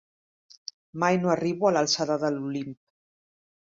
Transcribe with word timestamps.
Mai 1.03 1.19
no 1.25 1.33
arribo 1.33 1.69
a 1.69 1.73
l'alçada 1.75 2.19
de 2.25 2.33
l'Olimp. 2.39 2.77